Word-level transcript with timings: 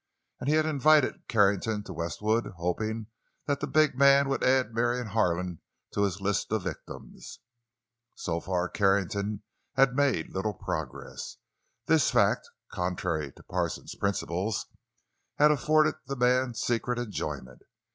And 0.39 0.49
he 0.49 0.55
had 0.55 0.65
invited 0.65 1.27
Carrington 1.27 1.83
to 1.83 1.93
Westwood, 1.93 2.53
hoping 2.57 3.05
that 3.45 3.59
the 3.59 3.67
big 3.67 3.95
man 3.95 4.29
would 4.29 4.43
add 4.43 4.73
Marion 4.73 5.05
Harlan 5.09 5.61
to 5.93 6.01
his 6.01 6.19
list 6.19 6.51
of 6.51 6.63
victims. 6.63 7.37
So 8.15 8.39
far, 8.39 8.67
Carrington 8.67 9.43
had 9.75 9.93
made 9.95 10.33
little 10.33 10.55
progress. 10.55 11.37
This 11.85 12.09
fact, 12.09 12.49
contrary 12.73 13.31
to 13.33 13.43
Parsons' 13.43 13.93
principles, 13.93 14.65
had 15.37 15.51
afforded 15.51 15.93
the 16.07 16.15
man 16.15 16.55
secret 16.55 16.97
enjoyment. 16.97 17.61